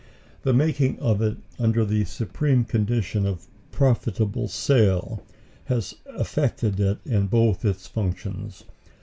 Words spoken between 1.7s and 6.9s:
the supreme condition of profitable sale has affected